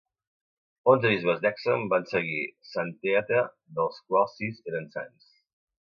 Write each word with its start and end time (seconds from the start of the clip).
Onze 0.93 1.11
bisbes 1.11 1.43
d'Hexham 1.43 1.85
van 1.91 2.09
seguir 2.13 2.41
Santa 2.71 3.11
Eata, 3.13 3.45
dels 3.81 4.03
quals 4.07 4.35
sis 4.41 4.61
eren 4.73 4.93
sants. 4.97 5.33